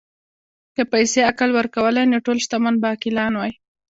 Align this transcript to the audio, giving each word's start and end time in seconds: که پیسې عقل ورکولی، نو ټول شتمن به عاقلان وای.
که 0.75 0.81
پیسې 0.93 1.19
عقل 1.31 1.49
ورکولی، 1.59 2.03
نو 2.11 2.17
ټول 2.25 2.37
شتمن 2.43 2.75
به 2.81 2.87
عاقلان 2.93 3.33
وای. 3.35 3.51